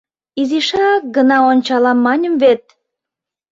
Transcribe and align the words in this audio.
Изишак 0.41 1.03
гына 1.15 1.37
ончалам 1.51 1.99
маньым 2.05 2.35
вет! 2.41 2.63